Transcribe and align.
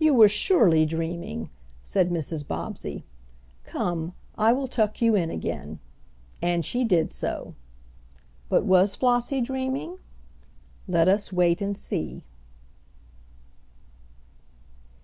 "You 0.00 0.12
were 0.14 0.28
surely 0.28 0.84
dreaming," 0.84 1.48
said 1.84 2.10
Mrs. 2.10 2.44
Bobbsey. 2.44 3.04
"Come, 3.62 4.12
I 4.36 4.52
will 4.52 4.66
tuck 4.66 5.00
you 5.00 5.14
in 5.14 5.30
again," 5.30 5.78
and 6.42 6.64
she 6.64 6.82
did 6.82 7.12
so. 7.12 7.54
But 8.48 8.64
was 8.64 8.96
Flossie 8.96 9.40
dreaming? 9.40 9.98
Let 10.88 11.06
us 11.06 11.32
wait 11.32 11.62
and 11.62 11.76
see. 11.76 12.24